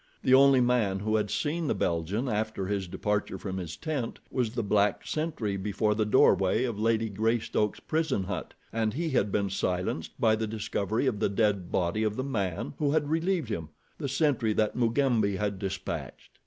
[0.23, 4.49] The only man who had seen the Belgian after his departure from his tent was
[4.55, 9.51] the black sentry before the doorway of Lady Greystoke's prison hut, and he had been
[9.51, 13.69] silenced by the discovery of the dead body of the man who had relieved him,
[13.99, 16.39] the sentry that Mugambi had dispatched.